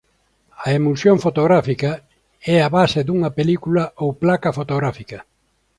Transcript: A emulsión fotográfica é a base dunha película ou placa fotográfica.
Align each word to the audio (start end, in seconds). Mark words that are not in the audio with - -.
A 0.65 0.67
emulsión 0.79 1.17
fotográfica 1.25 1.91
é 2.55 2.57
a 2.61 2.69
base 2.77 2.99
dunha 3.07 3.29
película 3.39 3.83
ou 4.01 4.09
placa 4.23 4.49
fotográfica. 4.57 5.19